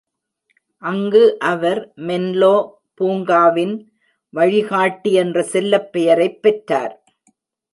[0.83, 2.55] அங்கு அவர் மென்லோ
[2.99, 3.75] பூங்காவின்
[4.33, 6.95] வழிகாட்டி என்ற செல்லப்பெயரைப் பெற்றார்.